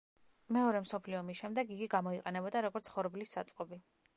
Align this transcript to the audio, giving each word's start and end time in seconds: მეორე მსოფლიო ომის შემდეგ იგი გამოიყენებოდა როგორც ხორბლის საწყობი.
მეორე 0.55 0.79
მსოფლიო 0.85 1.19
ომის 1.19 1.41
შემდეგ 1.43 1.75
იგი 1.75 1.89
გამოიყენებოდა 1.97 2.65
როგორც 2.69 2.91
ხორბლის 2.95 3.37
საწყობი. 3.39 3.81